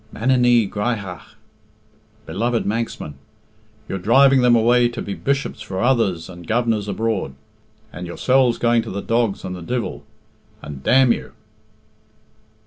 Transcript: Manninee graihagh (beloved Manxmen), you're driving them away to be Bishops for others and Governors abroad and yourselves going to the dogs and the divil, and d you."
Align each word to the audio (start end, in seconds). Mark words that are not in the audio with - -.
Manninee 0.11 0.67
graihagh 0.67 1.21
(beloved 2.25 2.65
Manxmen), 2.65 3.13
you're 3.87 3.99
driving 3.99 4.41
them 4.41 4.55
away 4.55 4.89
to 4.89 4.99
be 4.99 5.13
Bishops 5.13 5.61
for 5.61 5.79
others 5.79 6.27
and 6.27 6.47
Governors 6.47 6.87
abroad 6.87 7.35
and 7.93 8.07
yourselves 8.07 8.57
going 8.57 8.81
to 8.81 8.89
the 8.89 9.03
dogs 9.03 9.43
and 9.45 9.55
the 9.55 9.61
divil, 9.61 10.03
and 10.63 10.83
d 10.83 10.89
you." 11.09 11.33